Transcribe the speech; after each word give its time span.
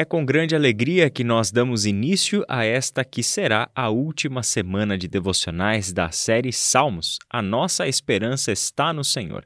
É 0.00 0.04
com 0.04 0.24
grande 0.24 0.54
alegria 0.54 1.10
que 1.10 1.24
nós 1.24 1.50
damos 1.50 1.84
início 1.84 2.44
a 2.48 2.64
esta 2.64 3.04
que 3.04 3.20
será 3.20 3.68
a 3.74 3.90
última 3.90 4.44
semana 4.44 4.96
de 4.96 5.08
devocionais 5.08 5.92
da 5.92 6.12
série 6.12 6.52
Salmos. 6.52 7.18
A 7.28 7.42
nossa 7.42 7.84
esperança 7.88 8.52
está 8.52 8.92
no 8.92 9.02
Senhor. 9.02 9.44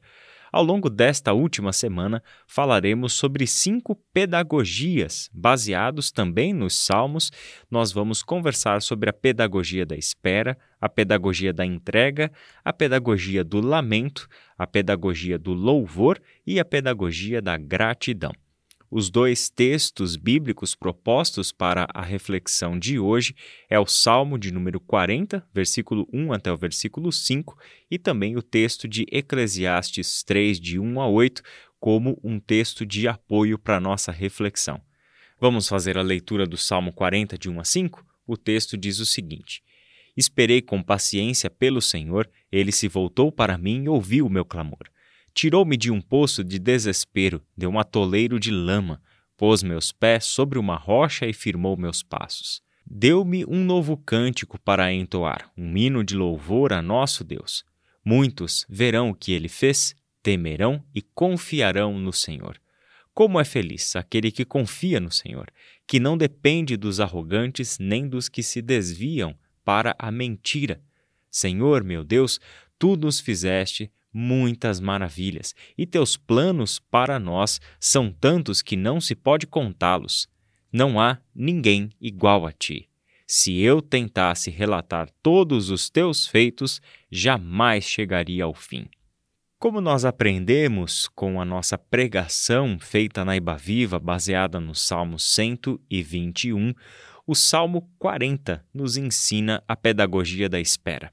Ao 0.52 0.62
longo 0.62 0.90
desta 0.90 1.32
última 1.32 1.72
semana, 1.72 2.22
falaremos 2.46 3.14
sobre 3.14 3.46
cinco 3.46 3.96
pedagogias, 4.12 5.30
baseados 5.32 6.12
também 6.12 6.52
nos 6.52 6.76
Salmos. 6.76 7.32
Nós 7.70 7.90
vamos 7.90 8.22
conversar 8.22 8.82
sobre 8.82 9.08
a 9.08 9.12
pedagogia 9.14 9.86
da 9.86 9.96
espera, 9.96 10.54
a 10.78 10.86
pedagogia 10.86 11.54
da 11.54 11.64
entrega, 11.64 12.30
a 12.62 12.74
pedagogia 12.74 13.42
do 13.42 13.58
lamento, 13.58 14.28
a 14.58 14.66
pedagogia 14.66 15.38
do 15.38 15.54
louvor 15.54 16.20
e 16.46 16.60
a 16.60 16.64
pedagogia 16.66 17.40
da 17.40 17.56
gratidão. 17.56 18.32
Os 18.94 19.08
dois 19.08 19.48
textos 19.48 20.16
bíblicos 20.16 20.74
propostos 20.74 21.50
para 21.50 21.88
a 21.94 22.02
reflexão 22.02 22.78
de 22.78 22.98
hoje 22.98 23.34
é 23.66 23.80
o 23.80 23.86
Salmo 23.86 24.36
de 24.36 24.52
número 24.52 24.78
40, 24.78 25.42
versículo 25.50 26.06
1 26.12 26.30
até 26.30 26.52
o 26.52 26.58
versículo 26.58 27.10
5, 27.10 27.56
e 27.90 27.98
também 27.98 28.36
o 28.36 28.42
texto 28.42 28.86
de 28.86 29.06
Eclesiastes 29.10 30.22
3, 30.22 30.60
de 30.60 30.78
1 30.78 31.00
a 31.00 31.08
8, 31.08 31.42
como 31.80 32.20
um 32.22 32.38
texto 32.38 32.84
de 32.84 33.08
apoio 33.08 33.58
para 33.58 33.80
nossa 33.80 34.12
reflexão. 34.12 34.78
Vamos 35.40 35.66
fazer 35.66 35.96
a 35.96 36.02
leitura 36.02 36.46
do 36.46 36.58
Salmo 36.58 36.92
40, 36.92 37.38
de 37.38 37.48
1 37.48 37.60
a 37.60 37.64
5? 37.64 38.04
O 38.26 38.36
texto 38.36 38.76
diz 38.76 38.98
o 38.98 39.06
seguinte: 39.06 39.62
Esperei 40.14 40.60
com 40.60 40.82
paciência 40.82 41.48
pelo 41.48 41.80
Senhor, 41.80 42.28
ele 42.52 42.70
se 42.70 42.88
voltou 42.88 43.32
para 43.32 43.56
mim 43.56 43.84
e 43.84 43.88
ouviu 43.88 44.26
o 44.26 44.30
meu 44.30 44.44
clamor. 44.44 44.91
Tirou-me 45.34 45.76
de 45.76 45.90
um 45.90 46.00
poço 46.00 46.44
de 46.44 46.58
desespero, 46.58 47.42
de 47.56 47.66
um 47.66 47.78
atoleiro 47.78 48.38
de 48.38 48.50
lama, 48.50 49.00
pôs 49.36 49.62
meus 49.62 49.90
pés 49.90 50.24
sobre 50.24 50.58
uma 50.58 50.76
rocha 50.76 51.26
e 51.26 51.32
firmou 51.32 51.76
meus 51.76 52.02
passos. 52.02 52.62
Deu-me 52.86 53.44
um 53.46 53.64
novo 53.64 53.96
cântico 53.96 54.58
para 54.60 54.92
entoar, 54.92 55.50
um 55.56 55.76
hino 55.76 56.04
de 56.04 56.14
louvor 56.14 56.72
a 56.72 56.82
nosso 56.82 57.24
Deus. 57.24 57.64
Muitos 58.04 58.66
verão 58.68 59.10
o 59.10 59.14
que 59.14 59.32
ele 59.32 59.48
fez, 59.48 59.94
temerão 60.22 60.84
e 60.94 61.00
confiarão 61.00 61.98
no 61.98 62.12
Senhor. 62.12 62.60
Como 63.14 63.40
é 63.40 63.44
feliz 63.44 63.96
aquele 63.96 64.30
que 64.30 64.44
confia 64.44 64.98
no 65.00 65.10
Senhor, 65.10 65.46
que 65.86 66.00
não 66.00 66.16
depende 66.16 66.76
dos 66.76 67.00
arrogantes 67.00 67.78
nem 67.78 68.08
dos 68.08 68.28
que 68.28 68.42
se 68.42 68.60
desviam 68.60 69.36
para 69.64 69.94
a 69.98 70.10
mentira. 70.10 70.80
Senhor, 71.30 71.84
meu 71.84 72.04
Deus, 72.04 72.40
tu 72.78 72.96
nos 72.96 73.20
fizeste 73.20 73.90
muitas 74.12 74.80
maravilhas, 74.80 75.54
e 75.76 75.86
teus 75.86 76.16
planos 76.16 76.78
para 76.78 77.18
nós 77.18 77.60
são 77.80 78.12
tantos 78.12 78.62
que 78.62 78.76
não 78.76 79.00
se 79.00 79.14
pode 79.14 79.46
contá-los. 79.46 80.28
Não 80.72 81.00
há 81.00 81.18
ninguém 81.34 81.90
igual 82.00 82.46
a 82.46 82.52
ti. 82.52 82.88
Se 83.26 83.60
eu 83.60 83.80
tentasse 83.80 84.50
relatar 84.50 85.08
todos 85.22 85.70
os 85.70 85.88
teus 85.88 86.26
feitos, 86.26 86.80
jamais 87.10 87.84
chegaria 87.84 88.44
ao 88.44 88.52
fim. 88.52 88.86
Como 89.58 89.80
nós 89.80 90.04
aprendemos 90.04 91.08
com 91.14 91.40
a 91.40 91.44
nossa 91.44 91.78
pregação 91.78 92.78
feita 92.80 93.24
na 93.24 93.36
Iba 93.36 93.56
Viva, 93.56 93.98
baseada 93.98 94.58
no 94.58 94.74
Salmo 94.74 95.18
121, 95.18 96.74
o 97.24 97.34
Salmo 97.34 97.88
40 97.98 98.64
nos 98.74 98.96
ensina 98.96 99.62
a 99.68 99.76
pedagogia 99.76 100.48
da 100.48 100.58
espera. 100.58 101.12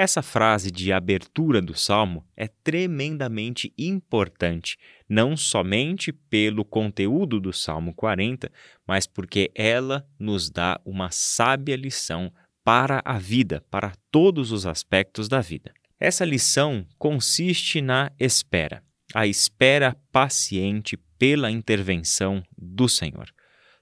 Essa 0.00 0.22
frase 0.22 0.70
de 0.70 0.94
abertura 0.94 1.60
do 1.60 1.76
salmo 1.76 2.24
é 2.34 2.48
tremendamente 2.48 3.70
importante, 3.76 4.78
não 5.06 5.36
somente 5.36 6.10
pelo 6.10 6.64
conteúdo 6.64 7.38
do 7.38 7.52
Salmo 7.52 7.92
40, 7.92 8.50
mas 8.88 9.06
porque 9.06 9.50
ela 9.54 10.08
nos 10.18 10.48
dá 10.48 10.80
uma 10.86 11.10
sábia 11.10 11.76
lição 11.76 12.32
para 12.64 13.02
a 13.04 13.18
vida, 13.18 13.62
para 13.70 13.92
todos 14.10 14.52
os 14.52 14.66
aspectos 14.66 15.28
da 15.28 15.42
vida. 15.42 15.70
Essa 15.98 16.24
lição 16.24 16.86
consiste 16.98 17.82
na 17.82 18.10
espera, 18.18 18.82
a 19.12 19.26
espera 19.26 19.94
paciente 20.10 20.96
pela 21.18 21.50
intervenção 21.50 22.42
do 22.56 22.88
Senhor. 22.88 23.30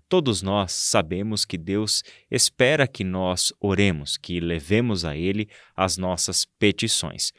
Todos 0.08 0.40
nós 0.40 0.72
sabemos 0.72 1.44
que 1.44 1.58
Deus 1.58 2.02
espera 2.30 2.88
que 2.88 3.04
nós 3.04 3.52
oremos, 3.60 4.16
que 4.16 4.40
levemos 4.40 5.04
a 5.04 5.14
Ele 5.14 5.50
as 5.76 5.98
nossas 5.98 6.46
petições. 6.58 7.32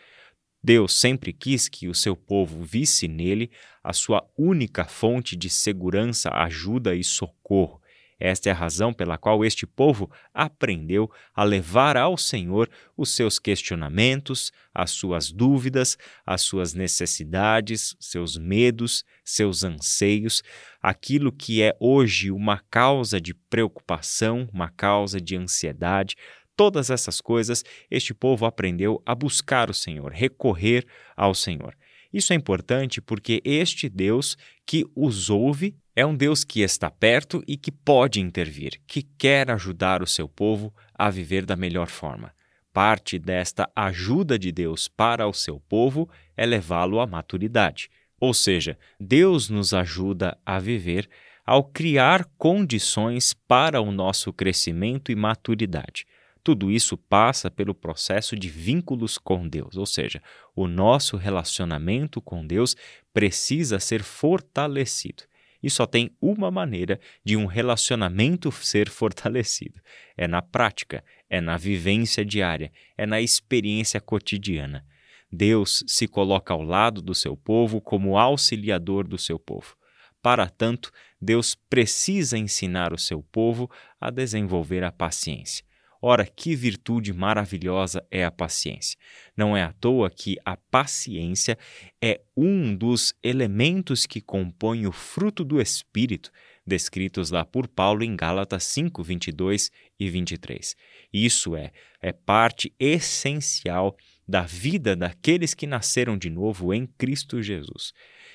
Deus 0.63 0.93
sempre 0.93 1.33
quis 1.33 1.67
que 1.67 1.87
o 1.87 1.95
seu 1.95 2.15
povo 2.15 2.61
visse 2.63 3.07
nele 3.07 3.49
a 3.83 3.91
sua 3.91 4.23
única 4.37 4.85
fonte 4.85 5.35
de 5.35 5.49
segurança, 5.49 6.29
ajuda 6.31 6.95
e 6.95 7.03
socorro. 7.03 7.81
Esta 8.19 8.49
é 8.49 8.51
a 8.51 8.55
razão 8.55 8.91
pela 8.93 9.17
qual 9.17 9.45
este 9.45 9.65
povo 9.65 10.11
aprendeu 10.33 11.09
a 11.33 11.43
levar 11.43 11.95
ao 11.95 12.17
Senhor 12.17 12.69
os 12.97 13.15
seus 13.15 13.39
questionamentos, 13.39 14.51
as 14.73 14.91
suas 14.91 15.31
dúvidas, 15.31 15.97
as 16.25 16.41
suas 16.41 16.73
necessidades, 16.73 17.95
seus 17.99 18.37
medos, 18.37 19.05
seus 19.23 19.63
anseios, 19.63 20.43
aquilo 20.81 21.31
que 21.31 21.61
é 21.61 21.75
hoje 21.79 22.29
uma 22.29 22.61
causa 22.69 23.21
de 23.21 23.33
preocupação, 23.33 24.49
uma 24.51 24.69
causa 24.69 25.21
de 25.21 25.37
ansiedade. 25.37 26.15
Todas 26.57 26.89
essas 26.89 27.21
coisas, 27.21 27.63
este 27.89 28.13
povo 28.13 28.45
aprendeu 28.45 29.01
a 29.05 29.15
buscar 29.15 29.69
o 29.69 29.73
Senhor, 29.73 30.11
recorrer 30.11 30.85
ao 31.15 31.33
Senhor. 31.33 31.73
Isso 32.11 32.33
é 32.33 32.35
importante 32.35 32.99
porque 33.01 33.41
este 33.45 33.87
Deus 33.87 34.35
que 34.65 34.85
os 34.95 35.29
ouve 35.29 35.75
é 35.95 36.05
um 36.05 36.15
Deus 36.15 36.43
que 36.43 36.61
está 36.61 36.89
perto 36.89 37.43
e 37.47 37.55
que 37.55 37.71
pode 37.71 38.19
intervir, 38.19 38.81
que 38.87 39.03
quer 39.03 39.51
ajudar 39.51 40.01
o 40.01 40.07
seu 40.07 40.27
povo 40.27 40.73
a 40.93 41.09
viver 41.09 41.45
da 41.45 41.55
melhor 41.55 41.87
forma. 41.87 42.33
Parte 42.73 43.19
desta 43.19 43.69
ajuda 43.75 44.39
de 44.39 44.51
Deus 44.51 44.87
para 44.87 45.27
o 45.27 45.33
seu 45.33 45.59
povo 45.59 46.09
é 46.37 46.45
levá-lo 46.45 46.99
à 46.99 47.05
maturidade. 47.05 47.89
Ou 48.19 48.33
seja, 48.33 48.77
Deus 48.99 49.49
nos 49.49 49.73
ajuda 49.73 50.37
a 50.45 50.59
viver 50.59 51.09
ao 51.45 51.63
criar 51.63 52.25
condições 52.37 53.33
para 53.33 53.81
o 53.81 53.91
nosso 53.91 54.31
crescimento 54.31 55.11
e 55.11 55.15
maturidade. 55.15 56.05
Tudo 56.49 56.71
isso 56.71 56.97
passa 56.97 57.51
pelo 57.51 57.75
processo 57.75 58.35
de 58.35 58.49
vínculos 58.49 59.19
com 59.19 59.47
Deus, 59.47 59.77
ou 59.77 59.85
seja, 59.85 60.19
o 60.55 60.67
nosso 60.67 61.15
relacionamento 61.15 62.19
com 62.19 62.43
Deus 62.43 62.75
precisa 63.13 63.79
ser 63.79 64.01
fortalecido. 64.01 65.25
E 65.61 65.69
só 65.69 65.85
tem 65.85 66.09
uma 66.19 66.49
maneira 66.49 66.99
de 67.23 67.37
um 67.37 67.45
relacionamento 67.45 68.49
ser 68.65 68.89
fortalecido: 68.89 69.79
é 70.17 70.27
na 70.27 70.41
prática, 70.41 71.03
é 71.29 71.39
na 71.39 71.55
vivência 71.55 72.25
diária, 72.25 72.71
é 72.97 73.05
na 73.05 73.21
experiência 73.21 74.01
cotidiana. 74.01 74.83
Deus 75.31 75.83
se 75.85 76.07
coloca 76.07 76.51
ao 76.51 76.63
lado 76.63 76.99
do 76.99 77.13
seu 77.13 77.37
povo 77.37 77.79
como 77.79 78.17
auxiliador 78.17 79.07
do 79.07 79.19
seu 79.19 79.37
povo. 79.37 79.77
Para 80.19 80.49
tanto, 80.49 80.91
Deus 81.21 81.53
precisa 81.69 82.39
ensinar 82.39 82.91
o 82.91 82.97
seu 82.97 83.21
povo 83.21 83.69
a 84.01 84.09
desenvolver 84.09 84.83
a 84.83 84.91
paciência. 84.91 85.68
Ora, 86.01 86.25
que 86.25 86.55
virtude 86.55 87.11
maravilhosa 87.11 88.05
é 88.09 88.23
a 88.23 88.31
paciência! 88.31 88.97
Não 89.35 89.55
é 89.55 89.63
à 89.63 89.73
toa 89.73 90.09
que 90.09 90.37
a 90.45 90.55
paciência 90.55 91.57
é 92.01 92.21
um 92.35 92.73
dos 92.73 93.13
elementos 93.21 94.05
que 94.05 94.21
compõem 94.21 94.87
o 94.87 94.91
fruto 94.93 95.43
do 95.43 95.61
Espírito, 95.61 96.31
descritos 96.65 97.31
lá 97.31 97.43
por 97.43 97.67
Paulo 97.67 98.03
em 98.03 98.15
Gálatas 98.15 98.63
5, 98.63 99.03
22 99.03 99.71
e 99.99 100.09
23. 100.09 100.75
Isso 101.11 101.55
é, 101.55 101.71
é 102.01 102.13
parte 102.13 102.73
essencial 102.79 103.97
da 104.25 104.43
vida 104.43 104.95
daqueles 104.95 105.53
que 105.53 105.67
nasceram 105.67 106.17
de 106.17 106.29
novo 106.29 106.73
em 106.73 106.85
Cristo 106.85 107.41
Jesus. 107.41 107.91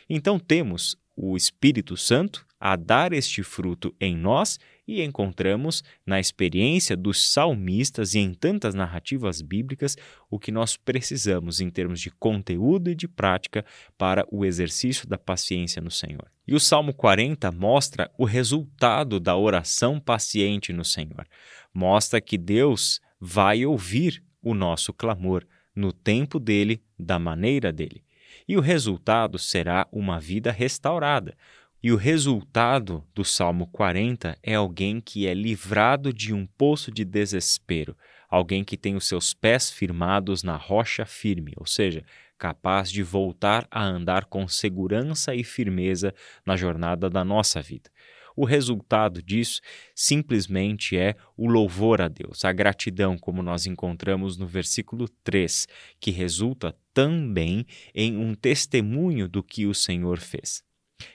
Então 0.09 0.39
temos 0.39 0.97
o 1.17 1.37
Espírito 1.37 1.97
Santo 1.97 2.45
a 2.59 2.77
dar 2.77 3.13
este 3.13 3.43
fruto 3.43 3.95
em 4.01 4.17
nós 4.17 4.59
e 4.87 5.03
encontramos 5.03 5.83
na 6.05 6.21
experiência 6.21 6.97
dos 6.97 7.23
salmistas 7.27 8.15
e 8.15 8.19
em 8.19 8.35
tantas 8.35 8.75
narrativas 8.75 9.41
bíblicas 9.41 9.97
o 10.31 10.39
que 10.39 10.53
nós 10.53 10.77
precisamos 10.77 11.61
em 11.61 11.71
termos 11.71 12.01
de 12.01 12.11
conteúdo 12.11 12.91
e 12.91 12.95
de 12.95 13.09
prática 13.09 13.65
para 13.97 14.27
o 14.31 14.45
exercício 14.45 15.09
da 15.09 15.17
paciência 15.17 15.81
no 15.81 15.91
Senhor. 15.91 16.31
E 16.47 16.55
o 16.55 16.61
Salmo 16.61 16.93
40 16.93 17.51
mostra 17.53 18.11
o 18.19 18.25
resultado 18.25 19.19
da 19.19 19.37
oração 19.37 19.99
paciente 19.99 20.73
no 20.73 20.85
Senhor. 20.85 21.27
Mostra 21.73 22.21
que 22.21 22.37
Deus 22.37 23.01
vai 23.19 23.65
ouvir 23.65 24.23
o 24.43 24.55
nosso 24.55 24.93
clamor 24.93 25.47
no 25.75 25.93
tempo 25.93 26.39
dele, 26.39 26.83
da 26.99 27.19
maneira 27.19 27.73
dele. 27.73 28.05
E 28.47 28.57
o 28.57 28.61
resultado 28.61 29.39
será 29.39 29.89
uma 29.91 30.21
vida 30.21 30.53
restaurada, 30.53 31.37
e 31.85 31.93
o 31.93 31.97
resultado 31.97 33.05
do 33.15 33.27
Salmo 33.27 33.67
40 33.67 34.39
é 34.43 34.55
alguém 34.55 35.03
que 35.03 35.27
é 35.27 35.35
livrado 35.35 36.15
de 36.15 36.33
um 36.33 36.47
poço 36.47 36.91
de 36.91 37.05
desespero, 37.05 37.95
alguém 38.27 38.65
que 38.65 38.75
tem 38.75 38.97
os 38.97 39.07
seus 39.07 39.35
pés 39.35 39.71
firmados 39.71 40.43
na 40.43 40.57
rocha 40.57 41.05
firme, 41.05 41.53
ou 41.59 41.67
seja, 41.67 42.03
capaz 42.39 42.91
de 42.91 43.03
voltar 43.03 43.69
a 43.71 43.85
andar 43.85 44.25
com 44.25 44.49
segurança 44.49 45.35
e 45.35 45.45
firmeza 45.45 46.15
na 46.47 46.57
jornada 46.57 47.11
da 47.11 47.23
nossa 47.23 47.61
vida. 47.61 47.91
O 48.35 48.47
resultado 48.47 49.23
disso 49.23 49.61
simplesmente 49.95 50.97
é 50.97 51.15
o 51.37 51.47
louvor 51.47 52.01
a 52.01 52.09
Deus, 52.09 52.47
a 52.47 52.53
gratidão, 52.53 53.19
como 53.19 53.43
nós 53.43 53.67
encontramos 53.67 54.39
no 54.39 54.47
versículo 54.47 55.07
3, 55.23 55.69
que 56.01 56.11
resulta 56.11 56.75
também 56.95 57.67
em 57.95 58.17
um 58.17 58.35
testemunho 58.35 59.29
do 59.29 59.43
que 59.43 59.67
o 59.67 59.75
Senhor 59.75 60.19
fez. 60.19 60.65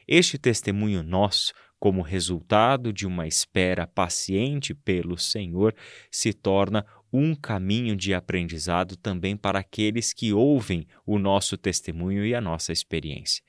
Este 0.08 0.38
testemunho 0.38 1.04
nosso 1.04 1.54
como 1.80 2.02
resultado 2.02 2.92
de 2.92 3.08
uma 3.08 3.26
espera 3.26 3.88
paciente 3.88 4.76
pelo 4.76 5.18
Senhor, 5.18 5.74
se 6.12 6.34
torna 6.34 6.86
um 7.12 7.34
caminho 7.34 7.96
de 7.96 8.14
aprendizado 8.14 8.96
também 8.98 9.36
para 9.36 9.60
aqueles 9.60 10.14
que 10.14 10.34
ouvem 10.34 10.86
o 11.06 11.18
nosso 11.18 11.58
testemunho 11.58 12.26
e 12.26 12.36
a 12.36 12.42
nossa 12.42 12.74
experiência. 12.74 13.42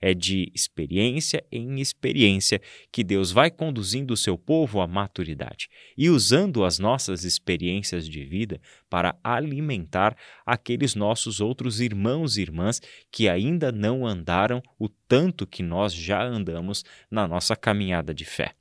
É 0.00 0.14
de 0.14 0.50
experiência 0.54 1.44
em 1.50 1.80
experiência 1.80 2.60
que 2.92 3.02
Deus 3.02 3.32
vai 3.32 3.50
conduzindo 3.50 4.12
o 4.12 4.16
seu 4.16 4.38
povo 4.38 4.80
à 4.80 4.86
maturidade 4.86 5.68
e 5.96 6.08
usando 6.08 6.64
as 6.64 6.78
nossas 6.78 7.24
experiências 7.24 8.08
de 8.08 8.24
vida 8.24 8.60
para 8.88 9.18
alimentar 9.24 10.16
aqueles 10.46 10.94
nossos 10.94 11.40
outros 11.40 11.80
irmãos 11.80 12.36
e 12.36 12.42
irmãs 12.42 12.80
que 13.10 13.28
ainda 13.28 13.72
não 13.72 14.06
andaram 14.06 14.62
o 14.78 14.88
tanto 14.88 15.46
que 15.46 15.62
nós 15.62 15.92
já 15.92 16.22
andamos 16.22 16.84
na 17.10 17.26
nossa 17.26 17.56
caminhada 17.56 18.14
de 18.14 18.24
fé. 18.24 18.54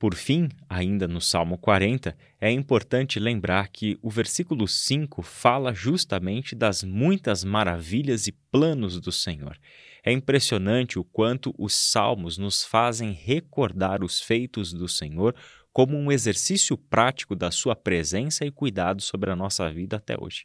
Por 0.00 0.14
fim, 0.14 0.48
ainda 0.66 1.06
no 1.06 1.20
Salmo 1.20 1.58
40, 1.58 2.16
é 2.40 2.50
importante 2.50 3.20
lembrar 3.20 3.68
que 3.68 3.98
o 4.00 4.08
versículo 4.08 4.66
5 4.66 5.20
fala 5.20 5.74
justamente 5.74 6.54
das 6.54 6.82
muitas 6.82 7.44
maravilhas 7.44 8.26
e 8.26 8.32
planos 8.32 8.98
do 8.98 9.12
Senhor. 9.12 9.58
É 10.04 10.12
impressionante 10.12 10.98
o 10.98 11.04
quanto 11.04 11.54
os 11.58 11.74
salmos 11.74 12.38
nos 12.38 12.64
fazem 12.64 13.12
recordar 13.12 14.02
os 14.02 14.20
feitos 14.20 14.72
do 14.72 14.88
Senhor 14.88 15.34
como 15.72 15.96
um 15.96 16.10
exercício 16.10 16.76
prático 16.76 17.36
da 17.36 17.50
sua 17.50 17.76
presença 17.76 18.44
e 18.44 18.50
cuidado 18.50 19.00
sobre 19.00 19.30
a 19.30 19.36
nossa 19.36 19.70
vida 19.70 19.96
até 19.96 20.16
hoje. 20.18 20.44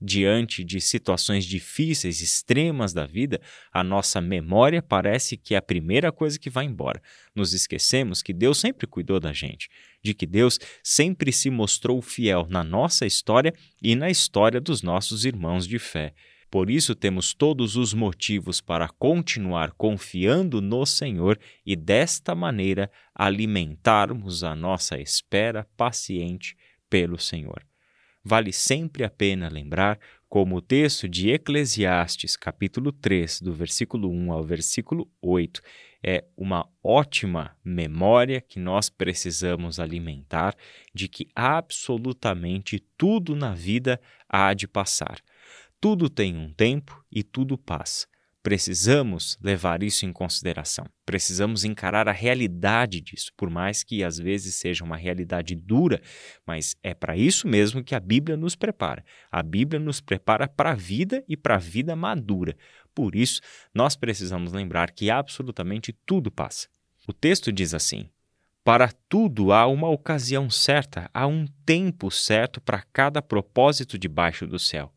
Diante 0.00 0.62
de 0.62 0.80
situações 0.80 1.44
difíceis, 1.44 2.20
extremas 2.20 2.92
da 2.92 3.04
vida, 3.04 3.40
a 3.72 3.82
nossa 3.82 4.20
memória 4.20 4.80
parece 4.80 5.36
que 5.36 5.54
é 5.54 5.58
a 5.58 5.62
primeira 5.62 6.12
coisa 6.12 6.38
que 6.38 6.50
vai 6.50 6.64
embora. 6.64 7.02
Nos 7.34 7.52
esquecemos 7.52 8.22
que 8.22 8.32
Deus 8.32 8.58
sempre 8.58 8.86
cuidou 8.86 9.18
da 9.18 9.32
gente, 9.32 9.68
de 10.02 10.14
que 10.14 10.26
Deus 10.26 10.58
sempre 10.82 11.32
se 11.32 11.50
mostrou 11.50 12.00
fiel 12.00 12.46
na 12.48 12.62
nossa 12.62 13.04
história 13.04 13.52
e 13.82 13.96
na 13.96 14.10
história 14.10 14.60
dos 14.60 14.82
nossos 14.82 15.24
irmãos 15.24 15.66
de 15.66 15.78
fé. 15.78 16.14
Por 16.52 16.68
isso 16.68 16.94
temos 16.94 17.32
todos 17.32 17.76
os 17.76 17.94
motivos 17.94 18.60
para 18.60 18.86
continuar 18.86 19.72
confiando 19.72 20.60
no 20.60 20.84
Senhor 20.84 21.40
e 21.64 21.74
desta 21.74 22.34
maneira 22.34 22.90
alimentarmos 23.14 24.44
a 24.44 24.54
nossa 24.54 25.00
espera 25.00 25.66
paciente 25.78 26.54
pelo 26.90 27.18
Senhor. 27.18 27.64
Vale 28.22 28.52
sempre 28.52 29.02
a 29.02 29.08
pena 29.08 29.48
lembrar 29.48 29.98
como 30.28 30.56
o 30.56 30.60
texto 30.60 31.08
de 31.08 31.30
Eclesiastes, 31.30 32.36
capítulo 32.36 32.92
3, 32.92 33.40
do 33.40 33.54
versículo 33.54 34.10
1 34.10 34.32
ao 34.32 34.42
versículo 34.44 35.10
8, 35.22 35.62
é 36.04 36.22
uma 36.36 36.68
ótima 36.82 37.56
memória 37.64 38.42
que 38.42 38.60
nós 38.60 38.90
precisamos 38.90 39.80
alimentar 39.80 40.54
de 40.92 41.08
que 41.08 41.28
absolutamente 41.34 42.78
tudo 42.98 43.34
na 43.34 43.54
vida 43.54 43.98
há 44.28 44.52
de 44.52 44.68
passar 44.68 45.22
tudo 45.82 46.08
tem 46.08 46.36
um 46.36 46.48
tempo 46.48 47.04
e 47.10 47.24
tudo 47.24 47.58
passa. 47.58 48.06
Precisamos 48.40 49.36
levar 49.42 49.82
isso 49.82 50.06
em 50.06 50.12
consideração. 50.12 50.86
Precisamos 51.04 51.64
encarar 51.64 52.08
a 52.08 52.12
realidade 52.12 53.00
disso, 53.00 53.32
por 53.36 53.50
mais 53.50 53.82
que 53.82 54.04
às 54.04 54.16
vezes 54.16 54.54
seja 54.54 54.84
uma 54.84 54.96
realidade 54.96 55.56
dura, 55.56 56.00
mas 56.46 56.76
é 56.84 56.94
para 56.94 57.16
isso 57.16 57.48
mesmo 57.48 57.82
que 57.82 57.96
a 57.96 58.00
Bíblia 58.00 58.36
nos 58.36 58.54
prepara. 58.54 59.04
A 59.28 59.42
Bíblia 59.42 59.80
nos 59.80 60.00
prepara 60.00 60.46
para 60.46 60.70
a 60.70 60.76
vida 60.76 61.24
e 61.28 61.36
para 61.36 61.56
a 61.56 61.58
vida 61.58 61.96
madura. 61.96 62.56
Por 62.94 63.16
isso, 63.16 63.40
nós 63.74 63.96
precisamos 63.96 64.52
lembrar 64.52 64.92
que 64.92 65.10
absolutamente 65.10 65.92
tudo 66.06 66.30
passa. 66.30 66.68
O 67.08 67.12
texto 67.12 67.50
diz 67.50 67.74
assim: 67.74 68.08
Para 68.62 68.92
tudo 69.08 69.52
há 69.52 69.66
uma 69.66 69.88
ocasião 69.88 70.48
certa, 70.48 71.10
há 71.12 71.26
um 71.26 71.44
tempo 71.66 72.08
certo 72.08 72.60
para 72.60 72.84
cada 72.92 73.20
propósito 73.20 73.98
debaixo 73.98 74.46
do 74.46 74.60
céu 74.60 74.92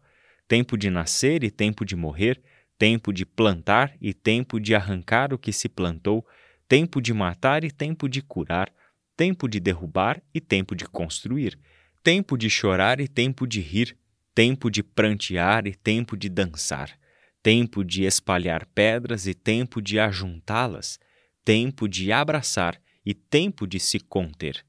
tempo 0.48 0.78
de 0.78 0.90
nascer 0.90 1.44
e 1.44 1.50
tempo 1.50 1.86
de 1.86 1.96
morrer, 1.96 2.42
tempo 2.78 3.12
de 3.14 3.26
plantar 3.26 3.96
e 4.02 4.14
tempo 4.14 4.60
de 4.60 4.76
arrancar 4.76 5.34
o 5.34 5.38
que 5.38 5.52
se 5.52 5.70
plantou, 5.70 6.26
tempo 6.68 7.02
de 7.02 7.14
matar 7.14 7.64
e 7.64 7.72
tempo 7.72 8.10
de 8.10 8.22
curar, 8.22 8.72
tempo 9.16 9.48
de 9.48 9.60
derrubar 9.60 10.22
e 10.34 10.42
tempo 10.42 10.76
de 10.76 10.86
construir, 10.86 11.58
tempo 12.04 12.38
de 12.38 12.50
chorar 12.50 13.00
e 13.00 13.08
tempo 13.08 13.48
de 13.48 13.62
rir, 13.62 13.98
tempo 14.34 14.70
de 14.70 14.84
prantear 14.84 15.66
e 15.66 15.74
tempo 15.74 16.18
de 16.18 16.30
dançar, 16.30 17.00
tempo 17.42 17.84
de 17.84 18.04
espalhar 18.04 18.66
pedras 18.68 19.26
e 19.26 19.34
tempo 19.34 19.82
de 19.82 20.00
ajuntá-las, 20.00 21.00
tempo 21.44 21.88
de 21.88 22.12
abraçar 22.12 22.80
e 23.06 23.14
tempo 23.14 23.66
de 23.66 23.80
se 23.80 24.00
conter, 24.00 24.66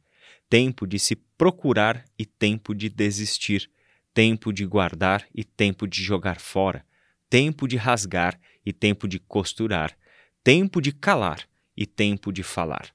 tempo 0.49 0.87
de 0.87 0.99
se 0.99 1.17
procurar 1.17 2.05
e 2.19 2.25
tempo 2.25 2.75
de 2.75 2.89
desistir, 2.89 3.69
tempo 4.17 4.51
de 4.51 4.65
guardar 4.65 5.29
e 5.35 5.45
tempo 5.45 5.87
de 5.87 6.03
jogar 6.03 6.41
fora, 6.41 6.83
tempo 7.29 7.69
de 7.69 7.77
rasgar 7.77 8.41
e 8.65 8.73
tempo 8.73 9.07
de 9.07 9.19
costurar, 9.19 9.95
tempo 10.43 10.81
de 10.81 10.91
calar 10.91 11.47
e 11.77 11.85
tempo 11.85 12.33
de 12.33 12.43
falar, 12.43 12.95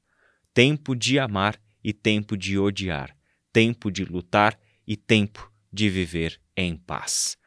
tempo 0.51 0.95
de 0.95 1.19
amar 1.19 1.62
e 1.83 1.94
tempo 1.94 2.35
de 2.35 2.57
odiar, 2.57 3.15
tempo 3.53 3.91
de 3.91 4.03
lutar 4.03 4.59
e 4.88 4.97
tempo 4.97 5.53
de 5.71 5.91
viver 5.91 6.41
em 6.57 6.75
paz. 6.75 7.38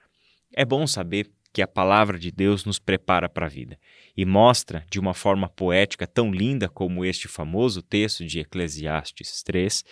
É 0.53 0.65
bom 0.65 0.87
saber 0.87 1.29
que 1.53 1.61
a 1.61 1.67
palavra 1.67 2.17
de 2.17 2.31
Deus 2.31 2.65
nos 2.65 2.79
prepara 2.79 3.29
para 3.29 3.47
a 3.47 3.49
vida 3.49 3.77
e 4.17 4.25
mostra 4.25 4.87
de 4.89 5.01
uma 5.01 5.15
forma 5.15 5.49
poética 5.49 6.07
tão 6.07 6.31
linda 6.31 6.69
como 6.69 7.05
este 7.05 7.27
famoso 7.27 7.83
texto 7.83 8.25
de 8.25 8.39
Eclesiastes 8.39 9.43
3, 9.43 9.85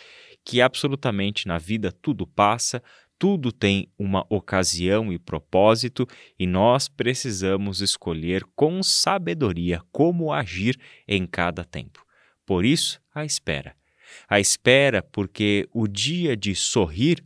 que 0.44 0.61
absolutamente 0.61 1.49
na 1.49 1.58
vida 1.58 1.90
tudo 1.90 2.26
passa, 2.28 2.81
tudo 3.19 3.53
tem 3.53 3.88
uma 3.99 4.26
ocasião 4.29 5.12
e 5.12 5.19
propósito 5.19 6.06
e 6.38 6.47
nós 6.47 6.88
precisamos 6.88 7.81
escolher 7.81 8.44
com 8.56 8.82
sabedoria 8.82 9.81
como 9.93 10.32
agir 10.32 10.79
em 11.06 11.26
cada 11.26 11.64
tempo. 11.64 12.05
Por 12.44 12.64
isso, 12.64 13.00
a 13.14 13.25
espera. 13.25 13.76
A 14.29 14.41
espera 14.41 15.03
porque 15.03 15.69
o 15.73 15.87
dia 15.87 16.37
de 16.37 16.54
sorrir 16.54 17.25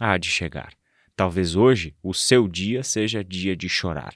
há 0.00 0.16
de 0.18 0.28
chegar. 0.28 0.72
Talvez 1.14 1.56
hoje 1.56 1.94
o 2.02 2.12
seu 2.12 2.46
dia 2.46 2.82
seja 2.82 3.24
dia 3.24 3.56
de 3.56 3.68
chorar. 3.68 4.14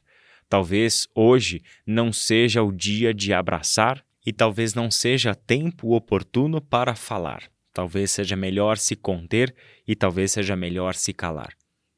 Talvez 0.49 1.07
hoje 1.15 1.63
não 1.87 2.13
seja 2.13 2.63
o 2.63 2.73
dia 2.73 3.15
de 3.15 3.33
abraçar 3.33 4.05
e 4.27 4.33
talvez 4.33 4.75
não 4.75 4.91
seja 4.91 5.35
tempo 5.35 5.95
oportuno 5.95 6.61
para 6.61 6.95
falar. 6.95 7.51
Talvez 7.73 8.11
seja 8.11 8.37
melhor 8.37 8.77
se 8.77 8.97
conter 8.97 9.55
e 9.87 9.95
talvez 9.95 10.33
seja 10.33 10.57
melhor 10.57 10.95
se 10.95 11.13
calar. 11.13 11.55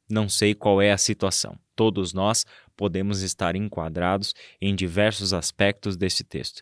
Não 0.09 0.29
sei 0.29 0.53
qual 0.53 0.81
é 0.81 0.91
a 0.91 0.97
situação. 0.97 1.57
Todos 1.75 2.13
nós 2.13 2.45
podemos 2.77 3.21
estar 3.21 3.55
enquadrados 3.55 4.33
em 4.61 4.75
diversos 4.75 5.33
aspectos 5.33 5.97
desse 5.97 6.23
texto. 6.23 6.61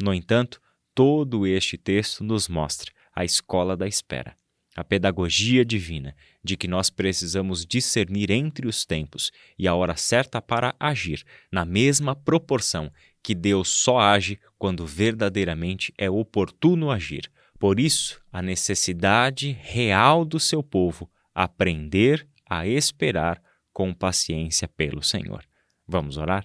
No 0.00 0.12
entanto, 0.12 0.60
todo 0.94 1.46
este 1.46 1.78
texto 1.78 2.22
nos 2.22 2.48
mostra 2.48 2.92
a 3.14 3.24
escola 3.24 3.76
da 3.76 3.86
espera, 3.86 4.36
a 4.76 4.84
pedagogia 4.84 5.64
divina 5.64 6.14
de 6.44 6.56
que 6.56 6.68
nós 6.68 6.90
precisamos 6.90 7.64
discernir 7.64 8.30
entre 8.30 8.66
os 8.66 8.84
tempos 8.84 9.30
e 9.58 9.66
a 9.66 9.74
hora 9.74 9.96
certa 9.96 10.42
para 10.42 10.74
agir, 10.78 11.24
na 11.50 11.64
mesma 11.64 12.14
proporção 12.14 12.92
que 13.22 13.34
Deus 13.34 13.68
só 13.68 13.98
age 13.98 14.38
quando 14.58 14.86
verdadeiramente 14.86 15.94
é 15.96 16.10
oportuno 16.10 16.90
agir 16.90 17.30
por 17.62 17.78
isso, 17.78 18.20
a 18.32 18.42
necessidade 18.42 19.52
real 19.52 20.24
do 20.24 20.40
seu 20.40 20.64
povo 20.64 21.08
aprender 21.32 22.26
a 22.44 22.66
esperar 22.66 23.40
com 23.72 23.94
paciência 23.94 24.66
pelo 24.66 25.00
Senhor. 25.00 25.44
Vamos 25.86 26.16
orar? 26.16 26.44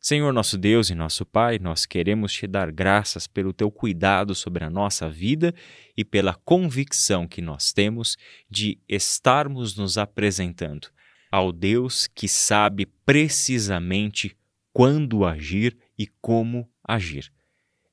Senhor 0.00 0.32
nosso 0.32 0.58
Deus 0.58 0.90
e 0.90 0.94
nosso 0.96 1.24
Pai, 1.24 1.60
nós 1.60 1.86
queremos 1.86 2.32
te 2.32 2.48
dar 2.48 2.72
graças 2.72 3.28
pelo 3.28 3.52
teu 3.52 3.70
cuidado 3.70 4.34
sobre 4.34 4.64
a 4.64 4.70
nossa 4.70 5.08
vida 5.08 5.54
e 5.96 6.04
pela 6.04 6.34
convicção 6.34 7.28
que 7.28 7.40
nós 7.40 7.72
temos 7.72 8.16
de 8.50 8.80
estarmos 8.88 9.76
nos 9.76 9.96
apresentando 9.96 10.88
ao 11.30 11.52
Deus 11.52 12.08
que 12.08 12.26
sabe 12.26 12.86
precisamente 13.06 14.36
quando 14.72 15.24
agir 15.24 15.78
e 15.96 16.08
como 16.20 16.68
agir. 16.82 17.32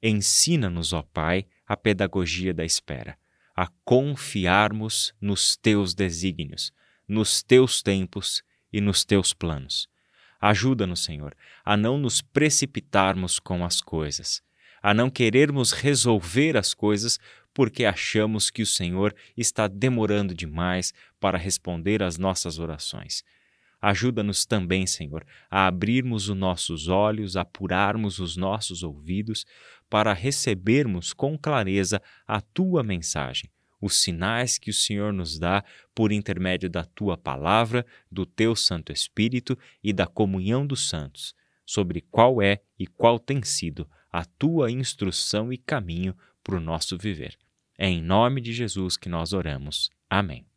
Ensina-nos, 0.02 0.92
ó 0.92 1.04
Pai, 1.04 1.46
a 1.72 1.78
pedagogia 1.78 2.54
da 2.54 2.66
espera, 2.66 3.18
a 3.56 3.66
confiarmos 3.86 5.14
nos 5.22 5.56
teus 5.56 5.94
desígnios, 5.94 6.74
nos 7.08 7.42
teus 7.42 7.82
tempos 7.82 8.44
e 8.74 8.82
nos 8.82 9.06
teus 9.06 9.34
planos. 9.34 9.88
Ajuda-nos, 10.42 11.02
Senhor, 11.02 11.34
a 11.64 11.78
não 11.78 11.98
nos 11.98 12.22
precipitarmos 12.22 13.40
com 13.40 13.64
as 13.64 13.80
coisas. 13.80 14.42
a 14.84 14.94
não 14.94 15.10
querermos 15.10 15.72
resolver 15.72 16.58
as 16.58 16.74
coisas 16.74 17.20
porque 17.54 17.86
achamos 17.86 18.50
que 18.50 18.64
o 18.64 18.66
Senhor 18.66 19.16
está 19.38 19.68
demorando 19.68 20.34
demais 20.34 20.92
para 21.22 21.38
responder 21.38 22.04
às 22.04 22.18
nossas 22.18 22.60
orações. 22.60 23.24
Ajuda-nos 23.82 24.46
também, 24.46 24.86
Senhor, 24.86 25.26
a 25.50 25.66
abrirmos 25.66 26.30
os 26.30 26.38
nossos 26.38 26.88
olhos, 26.88 27.36
apurarmos 27.36 28.20
os 28.20 28.38
nossos 28.38 28.84
ouvidos, 28.84 29.44
para 29.92 30.14
recebermos 30.14 31.12
com 31.12 31.38
clareza 31.38 32.02
a 32.26 32.40
tua 32.40 32.82
mensagem, 32.82 33.52
os 33.82 34.02
sinais 34.02 34.58
que 34.58 34.70
o 34.70 34.74
Senhor 34.74 35.12
nos 35.12 35.38
dá 35.38 35.66
por 35.94 36.14
intermédio 36.14 36.70
da 36.70 36.86
tua 36.86 37.18
palavra, 37.18 37.86
do 38.10 38.26
teu 38.26 38.56
Santo 38.56 38.94
Espírito 38.94 39.58
e 39.84 39.92
da 39.92 40.08
comunhão 40.08 40.66
dos 40.66 40.88
santos, 40.88 41.36
sobre 41.66 42.00
qual 42.10 42.42
é 42.42 42.62
e 42.80 42.88
qual 42.88 43.20
tem 43.20 43.44
sido 43.44 43.86
a 44.10 44.24
tua 44.24 44.72
instrução 44.72 45.52
e 45.52 45.58
caminho 45.58 46.16
para 46.42 46.56
o 46.56 46.62
nosso 46.62 46.98
viver. 46.98 47.38
É 47.78 47.90
em 47.90 48.02
nome 48.02 48.40
de 48.40 48.54
Jesus 48.54 48.96
que 48.96 49.10
nós 49.10 49.34
oramos. 49.34 49.90
Amém. 50.10 50.51